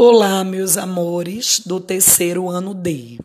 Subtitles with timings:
[0.00, 3.18] Olá, meus amores do terceiro ano D.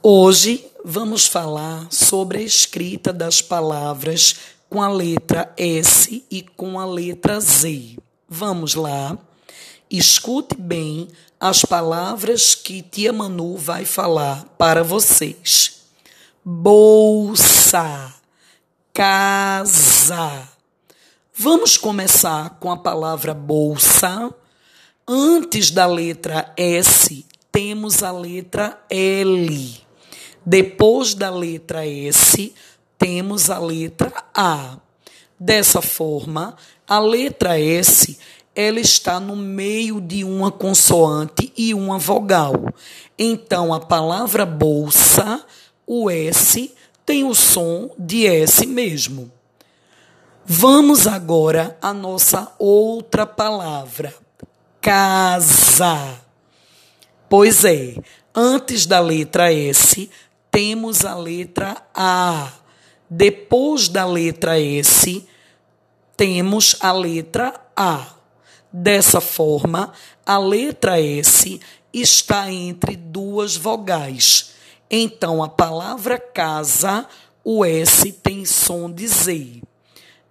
[0.00, 4.36] Hoje vamos falar sobre a escrita das palavras
[4.70, 7.98] com a letra S e com a letra Z.
[8.28, 9.18] Vamos lá.
[9.90, 11.08] Escute bem
[11.40, 15.80] as palavras que Tia Manu vai falar para vocês.
[16.44, 18.14] Bolsa,
[18.92, 20.48] casa.
[21.34, 24.32] Vamos começar com a palavra bolsa
[25.06, 29.84] Antes da letra S, temos a letra L.
[30.46, 32.54] Depois da letra S,
[32.96, 34.78] temos a letra A.
[35.38, 36.56] Dessa forma,
[36.88, 38.16] a letra S
[38.54, 42.54] ela está no meio de uma consoante e uma vogal.
[43.18, 45.44] Então, a palavra bolsa,
[45.86, 46.72] o S,
[47.04, 49.30] tem o som de S mesmo.
[50.46, 54.14] Vamos agora à nossa outra palavra,
[54.84, 56.20] casa.
[57.26, 57.96] Pois é,
[58.34, 60.10] antes da letra S,
[60.50, 62.52] temos a letra A.
[63.08, 65.26] Depois da letra S,
[66.14, 68.08] temos a letra A.
[68.70, 69.90] Dessa forma,
[70.26, 71.58] a letra S
[71.90, 74.52] está entre duas vogais.
[74.90, 77.06] Então, a palavra casa,
[77.42, 79.62] o S tem som de Z.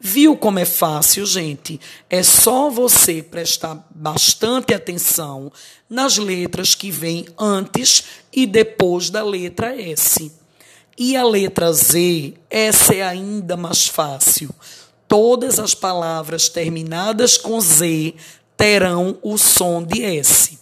[0.06, 1.80] Viu como é fácil, gente?
[2.10, 5.50] É só você prestar bastante atenção
[5.90, 10.30] nas letras que vêm antes e depois da letra S.
[10.98, 14.50] E a letra Z, essa é ainda mais fácil.
[15.08, 18.14] Todas as palavras terminadas com Z
[18.58, 20.60] terão o som de S.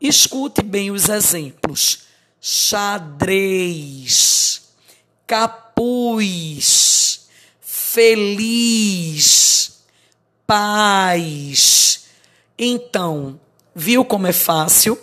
[0.00, 2.04] Escute bem os exemplos:
[2.40, 3.82] xadrez,
[5.26, 6.89] capuz
[7.92, 9.82] feliz,
[10.46, 12.04] paz.
[12.56, 13.40] Então,
[13.74, 14.96] viu como é fácil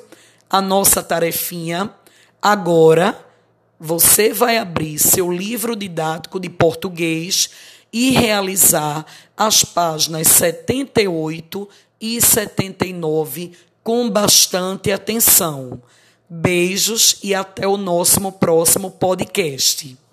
[0.49, 1.93] a nossa tarefinha?
[2.41, 3.19] Agora,
[3.77, 7.49] você vai abrir seu livro didático de português
[7.91, 11.67] e realizar as páginas 78
[11.99, 13.51] e 79
[13.83, 15.81] com bastante atenção.
[16.29, 20.06] Beijos e até o nosso próximo podcast.